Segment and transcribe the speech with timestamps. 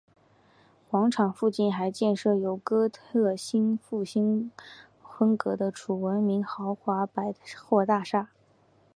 [0.89, 4.49] 广场附近还建设有哥特式复兴
[4.99, 8.29] 风格的楚闻明豪华百货大厦。